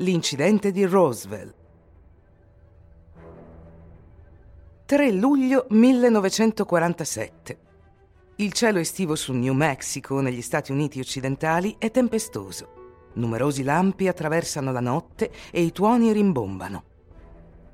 [0.00, 1.54] L'incidente di Roswell.
[4.84, 7.58] 3 luglio 1947.
[8.36, 13.08] Il cielo estivo sul New Mexico, negli Stati Uniti occidentali, è tempestoso.
[13.14, 16.84] Numerosi lampi attraversano la notte e i tuoni rimbombano.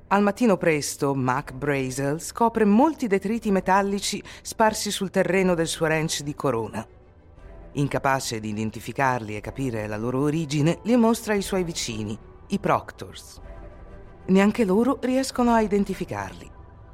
[0.07, 6.21] Al mattino presto, Mac Brazel scopre molti detriti metallici sparsi sul terreno del suo ranch
[6.21, 6.87] di Corona.
[7.75, 13.41] Incapace di identificarli e capire la loro origine, li mostra ai suoi vicini, i Proctors.
[14.27, 16.51] Neanche loro riescono a identificarli.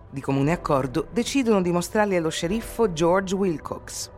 [0.09, 4.09] Di comune accordo decidono di mostrarli allo sceriffo George Wilcox.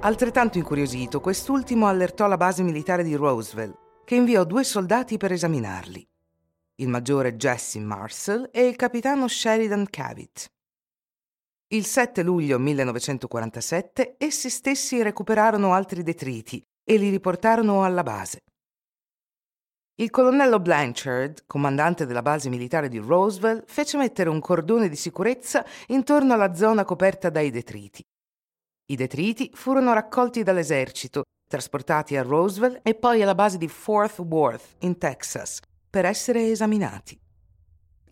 [0.00, 3.72] Altrettanto incuriosito, quest'ultimo allertò la base militare di Roswell,
[4.04, 6.06] che inviò due soldati per esaminarli,
[6.76, 10.50] il maggiore Jesse Marcel e il capitano Sheridan Cavett.
[11.74, 18.42] Il 7 luglio 1947 essi stessi recuperarono altri detriti e li riportarono alla base.
[19.96, 25.66] Il colonnello Blanchard, comandante della base militare di Roswell, fece mettere un cordone di sicurezza
[25.88, 28.04] intorno alla zona coperta dai detriti.
[28.92, 34.76] I detriti furono raccolti dall'esercito, trasportati a Roswell e poi alla base di Fort Worth,
[34.82, 35.58] in Texas,
[35.90, 37.18] per essere esaminati.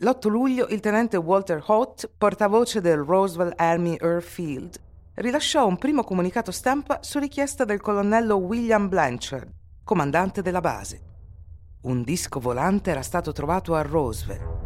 [0.02, 4.76] L'8 luglio il tenente Walter Holt, portavoce del Roswell Army Airfield,
[5.14, 9.48] rilasciò un primo comunicato stampa su richiesta del colonnello William Blanchard,
[9.84, 11.02] comandante della base.
[11.82, 14.60] Un disco volante era stato trovato a Roswell.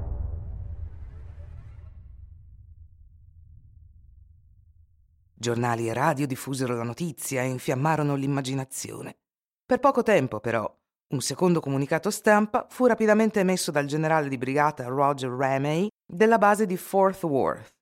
[5.34, 9.19] Giornali e radio diffusero la notizia e infiammarono l'immaginazione.
[9.66, 10.66] Per poco tempo, però,
[11.09, 16.67] un secondo comunicato stampa fu rapidamente emesso dal generale di brigata Roger Ramey della base
[16.67, 17.75] di Fort Worth.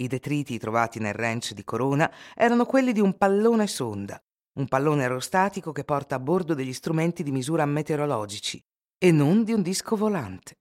[0.00, 4.20] I detriti trovati nel ranch di Corona erano quelli di un pallone sonda,
[4.58, 8.60] un pallone aerostatico che porta a bordo degli strumenti di misura meteorologici,
[8.98, 10.58] e non di un disco volante.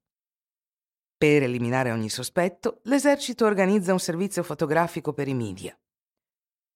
[1.18, 5.76] Per eliminare ogni sospetto, l'esercito organizza un servizio fotografico per i media.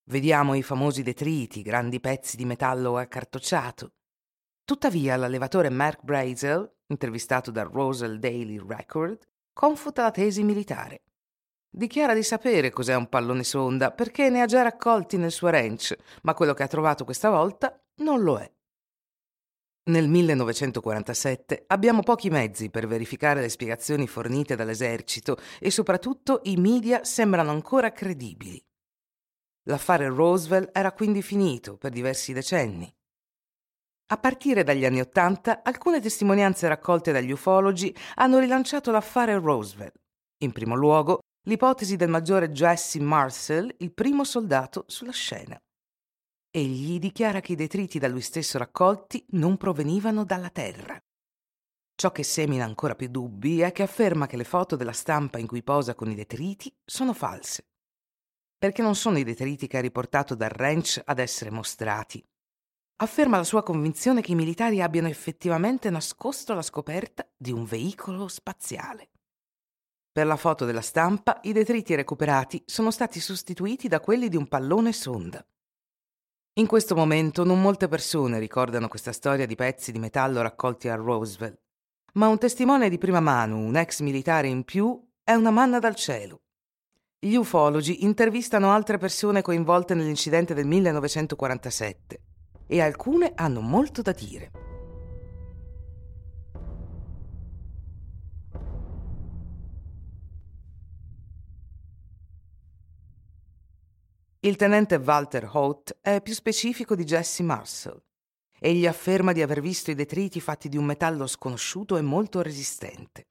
[0.10, 3.97] Vediamo i famosi detriti, grandi pezzi di metallo accartocciato,
[4.68, 9.18] Tuttavia l'allevatore Mark Brazel, intervistato dal Rosal Daily Record,
[9.54, 11.04] confuta la tesi militare.
[11.70, 15.96] Dichiara di sapere cos'è un pallone sonda perché ne ha già raccolti nel suo ranch,
[16.24, 18.52] ma quello che ha trovato questa volta non lo è.
[19.86, 27.06] Nel 1947 abbiamo pochi mezzi per verificare le spiegazioni fornite dall'esercito e soprattutto i media
[27.06, 28.62] sembrano ancora credibili.
[29.70, 32.94] L'affare Roosevelt era quindi finito per diversi decenni.
[34.10, 40.00] A partire dagli anni Ottanta, alcune testimonianze raccolte dagli ufologi hanno rilanciato l'affare Roosevelt.
[40.44, 45.60] In primo luogo, l'ipotesi del maggiore Jesse Marcel, il primo soldato sulla scena.
[46.50, 50.98] Egli dichiara che i detriti da lui stesso raccolti non provenivano dalla Terra.
[51.94, 55.48] Ciò che semina ancora più dubbi è che afferma che le foto della stampa in
[55.48, 57.66] cui posa con i detriti sono false.
[58.58, 62.24] Perché non sono i detriti che ha riportato dal ranch ad essere mostrati,
[62.98, 68.28] afferma la sua convinzione che i militari abbiano effettivamente nascosto la scoperta di un veicolo
[68.28, 69.10] spaziale.
[70.12, 74.48] Per la foto della stampa, i detriti recuperati sono stati sostituiti da quelli di un
[74.48, 75.46] pallone sonda.
[76.54, 80.96] In questo momento non molte persone ricordano questa storia di pezzi di metallo raccolti a
[80.96, 81.56] Roswell,
[82.14, 85.94] ma un testimone di prima mano, un ex militare in più, è una manna dal
[85.94, 86.42] cielo.
[87.20, 92.22] Gli ufologi intervistano altre persone coinvolte nell'incidente del 1947
[92.68, 94.52] e alcune hanno molto da dire.
[104.42, 108.02] Il tenente Walter Holt è più specifico di Jesse Marcel.
[108.60, 113.28] Egli afferma di aver visto i detriti fatti di un metallo sconosciuto e molto resistente.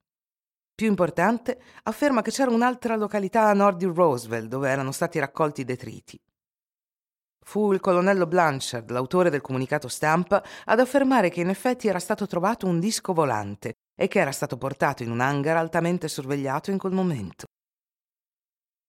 [0.74, 5.62] Più importante, afferma che c'era un'altra località a nord di Roswell dove erano stati raccolti
[5.62, 6.20] i detriti.
[7.48, 12.26] Fu il colonnello Blanchard, l'autore del comunicato stampa, ad affermare che in effetti era stato
[12.26, 16.78] trovato un disco volante e che era stato portato in un hangar altamente sorvegliato in
[16.78, 17.46] quel momento.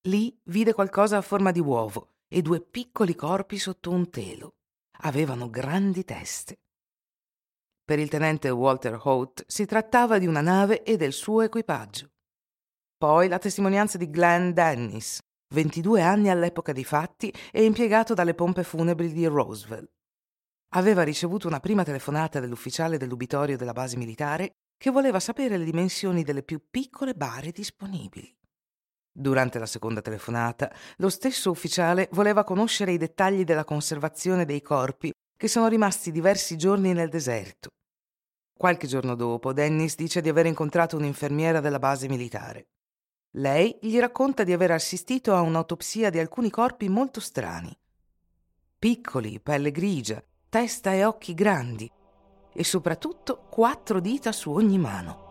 [0.08, 4.56] Lì vide qualcosa a forma di uovo e due piccoli corpi sotto un telo.
[5.02, 6.56] Avevano grandi teste.
[7.86, 12.10] Per il tenente Walter Holt si trattava di una nave e del suo equipaggio.
[12.98, 15.20] Poi la testimonianza di Glenn Dennis,
[15.54, 19.88] 22 anni all'epoca dei fatti e impiegato dalle pompe funebri di Roswell.
[20.72, 26.24] Aveva ricevuto una prima telefonata dell'ufficiale dell'ubitorio della base militare che voleva sapere le dimensioni
[26.24, 28.36] delle più piccole bare disponibili.
[29.12, 35.12] Durante la seconda telefonata, lo stesso ufficiale voleva conoscere i dettagli della conservazione dei corpi
[35.36, 37.70] che sono rimasti diversi giorni nel deserto.
[38.56, 42.66] Qualche giorno dopo, Dennis dice di aver incontrato un'infermiera della base militare.
[43.38, 47.72] Lei gli racconta di aver assistito a un'autopsia di alcuni corpi molto strani.
[48.80, 51.92] Piccoli, pelle grigia, testa e occhi grandi
[52.52, 55.26] e soprattutto quattro dita su ogni mano.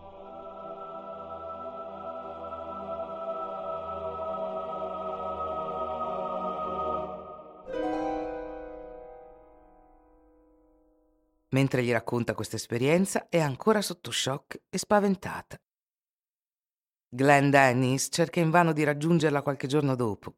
[11.49, 15.57] Mentre gli racconta questa esperienza è ancora sotto shock e spaventata.
[17.09, 20.35] Glenn Dennis cerca invano di raggiungerla qualche giorno dopo.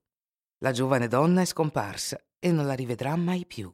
[0.59, 3.73] La giovane donna è scomparsa e non la rivedrà mai più.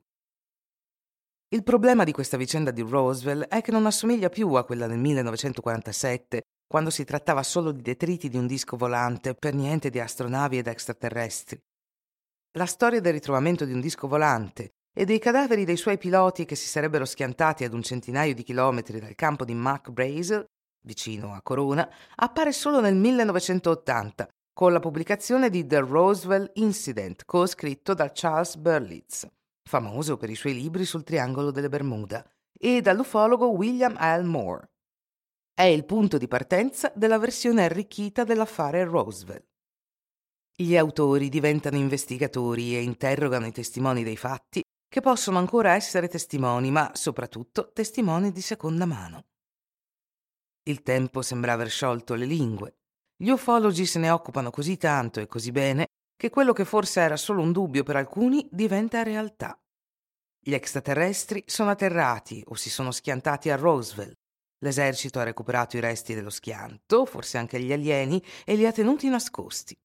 [1.50, 4.98] Il problema di questa vicenda di Roswell è che non assomiglia più a quella del
[4.98, 10.58] 1947, quando si trattava solo di detriti di un disco volante, per niente di astronavi
[10.58, 11.62] ed extraterrestri.
[12.58, 16.56] La storia del ritrovamento di un disco volante e dei cadaveri dei suoi piloti che
[16.56, 20.46] si sarebbero schiantati ad un centinaio di chilometri dal campo di Mac Brazel
[20.86, 27.94] vicino a Corona, appare solo nel 1980 con la pubblicazione di The Roswell Incident, co-scritto
[27.94, 29.28] da Charles Berlitz,
[29.68, 32.26] famoso per i suoi libri sul triangolo delle Bermuda,
[32.58, 34.24] e dall'ufologo William L.
[34.24, 34.70] Moore.
[35.54, 39.44] È il punto di partenza della versione arricchita dell'affare Roswell.
[40.56, 46.72] Gli autori diventano investigatori e interrogano i testimoni dei fatti, che possono ancora essere testimoni,
[46.72, 49.26] ma soprattutto testimoni di seconda mano.
[50.68, 52.78] Il tempo sembra aver sciolto le lingue.
[53.16, 55.86] Gli ufologi se ne occupano così tanto e così bene
[56.18, 59.60] che quello che forse era solo un dubbio per alcuni diventa realtà.
[60.40, 64.12] Gli extraterrestri sono atterrati o si sono schiantati a Roswell.
[64.58, 69.08] L'esercito ha recuperato i resti dello schianto, forse anche gli alieni, e li ha tenuti
[69.08, 69.78] nascosti.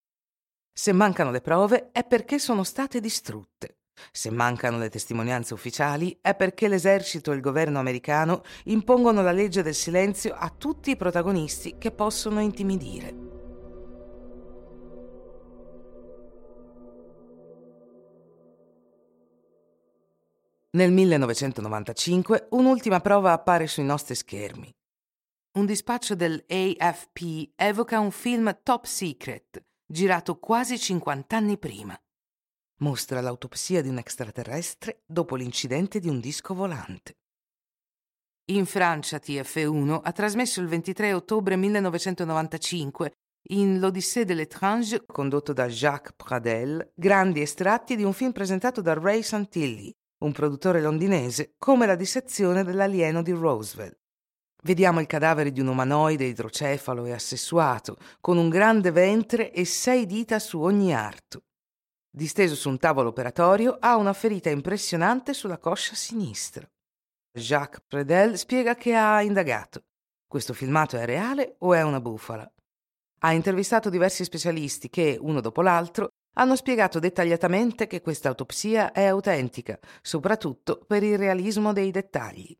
[0.72, 3.79] Se mancano le prove è perché sono state distrutte.
[4.12, 9.62] Se mancano le testimonianze ufficiali è perché l'esercito e il governo americano impongono la legge
[9.62, 13.28] del silenzio a tutti i protagonisti che possono intimidire.
[20.72, 24.72] Nel 1995 un'ultima prova appare sui nostri schermi.
[25.52, 32.00] Un dispaccio del AFP evoca un film top secret, girato quasi 50 anni prima
[32.80, 37.16] mostra l'autopsia di un extraterrestre dopo l'incidente di un disco volante.
[38.50, 43.12] In Francia TF1 ha trasmesso il 23 ottobre 1995
[43.50, 48.94] in L'Odyssée de l'étrange, condotto da Jacques Pradel, grandi estratti di un film presentato da
[48.94, 49.92] Ray Santilli,
[50.24, 53.96] un produttore londinese, come la dissezione dell'alieno di Roswell.
[54.62, 60.04] Vediamo il cadavere di un umanoide idrocefalo e assessuato, con un grande ventre e sei
[60.04, 61.44] dita su ogni arto.
[62.12, 66.68] Disteso su un tavolo operatorio, ha una ferita impressionante sulla coscia sinistra.
[67.32, 69.84] Jacques Predel spiega che ha indagato.
[70.26, 72.52] Questo filmato è reale o è una bufala?
[73.20, 79.04] Ha intervistato diversi specialisti che, uno dopo l'altro, hanno spiegato dettagliatamente che questa autopsia è
[79.04, 82.56] autentica, soprattutto per il realismo dei dettagli.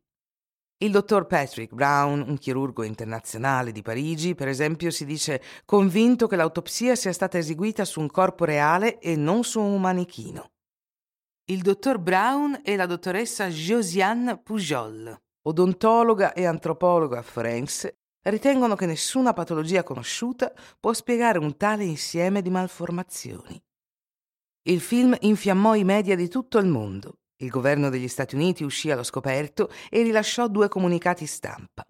[0.81, 6.35] Il dottor Patrick Brown, un chirurgo internazionale di Parigi, per esempio, si dice convinto che
[6.35, 10.53] l'autopsia sia stata eseguita su un corpo reale e non su un manichino.
[11.51, 19.33] Il dottor Brown e la dottoressa Josiane Pujol, odontologa e antropologa forense, ritengono che nessuna
[19.33, 23.61] patologia conosciuta può spiegare un tale insieme di malformazioni.
[24.63, 28.91] Il film infiammò i media di tutto il mondo il governo degli Stati Uniti uscì
[28.91, 31.85] allo scoperto e rilasciò due comunicati stampa.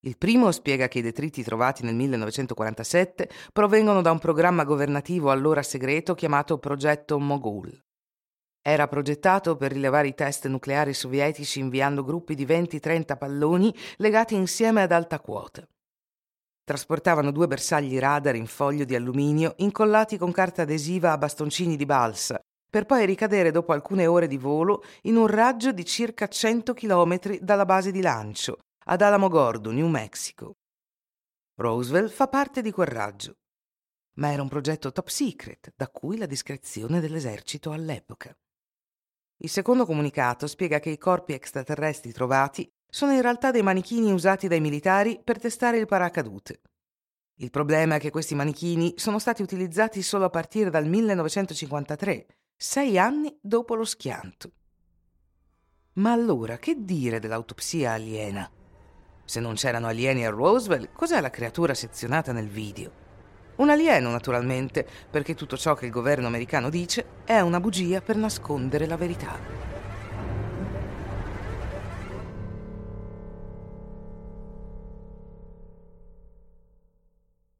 [0.00, 5.62] Il primo spiega che i detriti trovati nel 1947 provengono da un programma governativo allora
[5.62, 7.76] segreto chiamato Progetto Mogul.
[8.62, 14.82] Era progettato per rilevare i test nucleari sovietici inviando gruppi di 20-30 palloni legati insieme
[14.82, 15.66] ad alta quota.
[16.64, 21.86] Trasportavano due bersagli radar in foglio di alluminio incollati con carta adesiva a bastoncini di
[21.86, 26.74] balsa per poi ricadere dopo alcune ore di volo in un raggio di circa 100
[26.74, 30.56] km dalla base di lancio, ad Alamogordo, New Mexico.
[31.56, 33.34] Roswell fa parte di quel raggio.
[34.18, 38.36] ma era un progetto top secret, da cui la discrezione dell'esercito all'epoca.
[39.40, 44.48] Il secondo comunicato spiega che i corpi extraterrestri trovati sono in realtà dei manichini usati
[44.48, 46.62] dai militari per testare il paracadute.
[47.36, 52.26] Il problema è che questi manichini sono stati utilizzati solo a partire dal 1953,
[52.60, 54.50] sei anni dopo lo schianto.
[55.94, 58.50] Ma allora che dire dell'autopsia aliena?
[59.24, 62.90] Se non c'erano alieni a Roswell, cos'è la creatura sezionata nel video?
[63.56, 68.16] Un alieno, naturalmente, perché tutto ciò che il governo americano dice è una bugia per
[68.16, 69.77] nascondere la verità.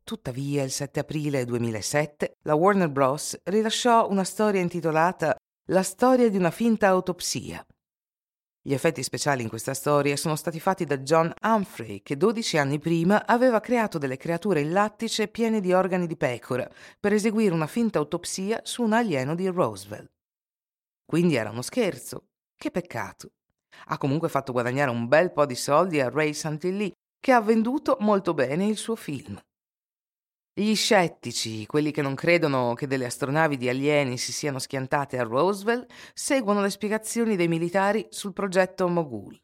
[0.08, 3.38] Tuttavia, il 7 aprile 2007, la Warner Bros.
[3.42, 5.36] rilasciò una storia intitolata
[5.66, 7.62] La storia di una finta autopsia.
[8.62, 12.78] Gli effetti speciali in questa storia sono stati fatti da John Humphrey, che 12 anni
[12.78, 16.66] prima aveva creato delle creature in lattice piene di organi di pecora
[16.98, 20.08] per eseguire una finta autopsia su un alieno di Roosevelt.
[21.04, 22.28] Quindi era uno scherzo.
[22.56, 23.32] Che peccato.
[23.88, 27.98] Ha comunque fatto guadagnare un bel po' di soldi a Ray Santilli, che ha venduto
[28.00, 29.38] molto bene il suo film.
[30.58, 35.22] Gli scettici, quelli che non credono che delle astronavi di alieni si siano schiantate a
[35.22, 39.40] Roswell, seguono le spiegazioni dei militari sul progetto Mogul.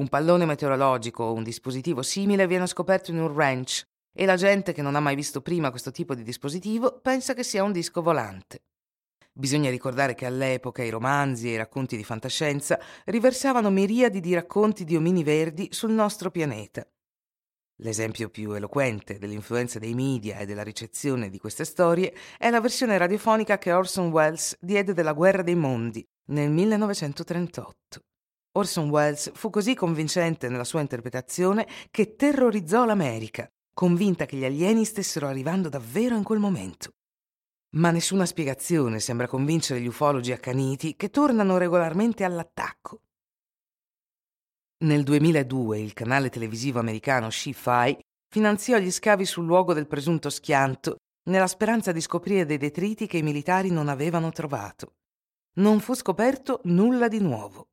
[0.00, 4.72] Un pallone meteorologico o un dispositivo simile viene scoperto in un ranch e la gente
[4.72, 8.02] che non ha mai visto prima questo tipo di dispositivo pensa che sia un disco
[8.02, 8.64] volante.
[9.32, 14.82] Bisogna ricordare che all'epoca i romanzi e i racconti di fantascienza riversavano miriadi di racconti
[14.82, 16.84] di omini verdi sul nostro pianeta
[17.80, 22.96] L'esempio più eloquente dell'influenza dei media e della ricezione di queste storie è la versione
[22.96, 28.00] radiofonica che Orson Welles diede della Guerra dei Mondi nel 1938.
[28.52, 34.86] Orson Welles fu così convincente nella sua interpretazione che terrorizzò l'America, convinta che gli alieni
[34.86, 36.92] stessero arrivando davvero in quel momento.
[37.76, 43.00] Ma nessuna spiegazione sembra convincere gli ufologi accaniti che tornano regolarmente all'attacco.
[44.84, 50.96] Nel 2002 il canale televisivo americano Sci-Fi finanziò gli scavi sul luogo del presunto schianto
[51.30, 54.96] nella speranza di scoprire dei detriti che i militari non avevano trovato.
[55.60, 57.68] Non fu scoperto nulla di nuovo.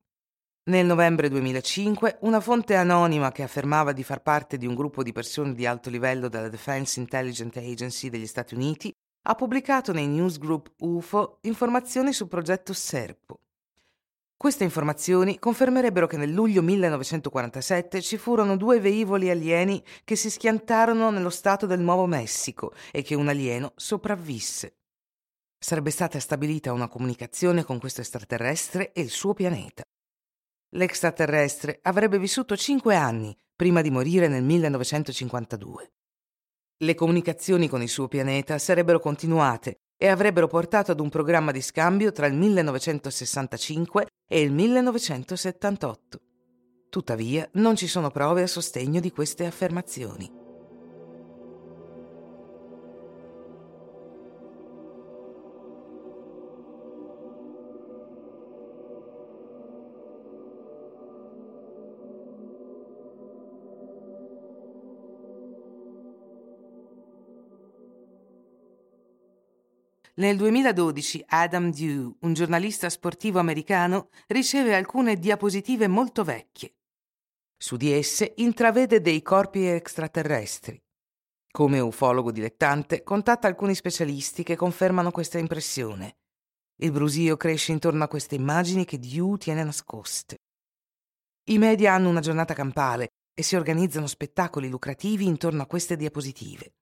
[0.70, 5.12] Nel novembre 2005 una fonte anonima che affermava di far parte di un gruppo di
[5.12, 8.90] persone di alto livello della Defense Intelligence Agency degli Stati Uniti
[9.26, 13.43] ha pubblicato nei newsgroup UFO informazioni sul progetto Serpo.
[14.44, 21.12] Queste informazioni confermerebbero che nel luglio 1947 ci furono due veivoli alieni che si schiantarono
[21.12, 24.80] nello stato del Nuovo Messico e che un alieno sopravvisse.
[25.58, 29.82] Sarebbe stata stabilita una comunicazione con questo extraterrestre e il suo pianeta.
[30.72, 35.92] L'extraterrestre avrebbe vissuto cinque anni prima di morire nel 1952.
[36.84, 41.62] Le comunicazioni con il suo pianeta sarebbero continuate e avrebbero portato ad un programma di
[41.62, 46.20] scambio tra il 1965 e il 1978.
[46.90, 50.43] Tuttavia non ci sono prove a sostegno di queste affermazioni.
[70.16, 76.76] Nel 2012 Adam Dew, un giornalista sportivo americano, riceve alcune diapositive molto vecchie.
[77.58, 80.80] Su di esse intravede dei corpi extraterrestri.
[81.50, 86.18] Come ufologo dilettante, contatta alcuni specialisti che confermano questa impressione.
[86.76, 90.42] Il brusio cresce intorno a queste immagini che Dew tiene nascoste.
[91.46, 96.74] I media hanno una giornata campale e si organizzano spettacoli lucrativi intorno a queste diapositive.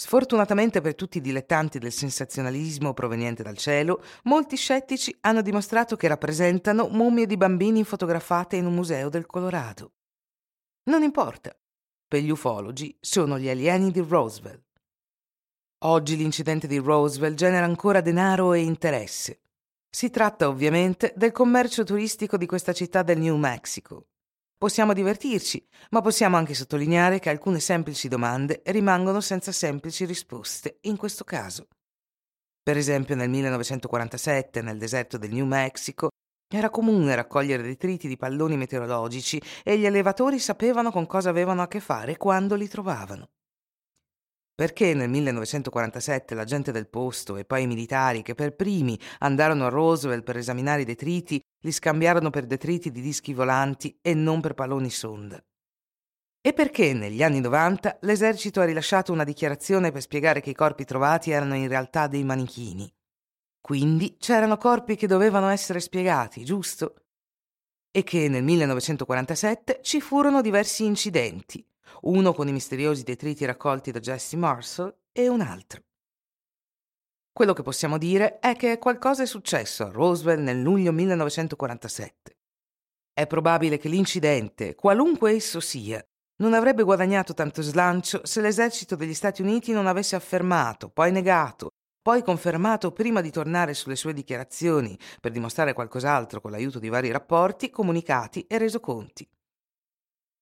[0.00, 6.08] Sfortunatamente per tutti i dilettanti del sensazionalismo proveniente dal cielo, molti scettici hanno dimostrato che
[6.08, 9.92] rappresentano mummie di bambini fotografate in un museo del Colorado.
[10.84, 11.54] Non importa.
[12.08, 14.64] Per gli ufologi sono gli alieni di Roosevelt.
[15.84, 19.42] Oggi l'incidente di Roosevelt genera ancora denaro e interesse.
[19.90, 24.06] Si tratta ovviamente del commercio turistico di questa città del New Mexico,
[24.62, 30.98] Possiamo divertirci, ma possiamo anche sottolineare che alcune semplici domande rimangono senza semplici risposte in
[30.98, 31.68] questo caso.
[32.62, 36.10] Per esempio nel 1947, nel deserto del New Mexico,
[36.46, 41.66] era comune raccogliere detriti di palloni meteorologici e gli allevatori sapevano con cosa avevano a
[41.66, 43.28] che fare quando li trovavano.
[44.60, 49.64] Perché nel 1947 la gente del posto e poi i militari che per primi andarono
[49.64, 54.42] a Roosevelt per esaminare i detriti li scambiarono per detriti di dischi volanti e non
[54.42, 55.42] per palloni sonda?
[56.42, 60.84] E perché negli anni 90 l'esercito ha rilasciato una dichiarazione per spiegare che i corpi
[60.84, 62.86] trovati erano in realtà dei manichini.
[63.62, 66.96] Quindi c'erano corpi che dovevano essere spiegati, giusto?
[67.90, 71.66] E che nel 1947 ci furono diversi incidenti,
[72.02, 75.82] uno con i misteriosi detriti raccolti da Jesse Marshall e un altro.
[77.32, 82.36] Quello che possiamo dire è che qualcosa è successo a Roswell nel luglio 1947.
[83.12, 86.04] È probabile che l'incidente, qualunque esso sia,
[86.40, 91.70] non avrebbe guadagnato tanto slancio se l'esercito degli Stati Uniti non avesse affermato, poi negato,
[92.02, 97.10] poi confermato prima di tornare sulle sue dichiarazioni per dimostrare qualcos'altro con l'aiuto di vari
[97.10, 99.28] rapporti, comunicati e resoconti.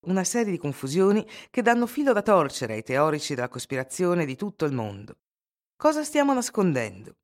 [0.09, 4.65] Una serie di confusioni che danno filo da torcere ai teorici della cospirazione di tutto
[4.65, 5.19] il mondo.
[5.77, 7.17] Cosa stiamo nascondendo?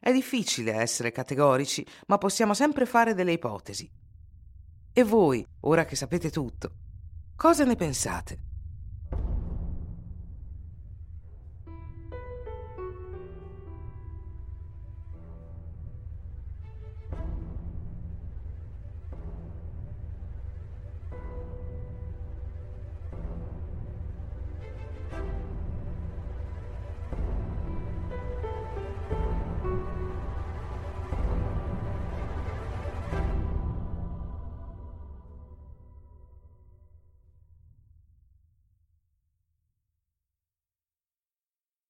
[0.00, 3.90] È difficile essere categorici, ma possiamo sempre fare delle ipotesi.
[4.92, 6.74] E voi, ora che sapete tutto,
[7.34, 8.47] cosa ne pensate?